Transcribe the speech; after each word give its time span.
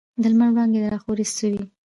د 0.21 0.23
لمر 0.31 0.49
وړانګي 0.51 0.79
راخورې 0.93 1.25
سوې. 1.37 1.61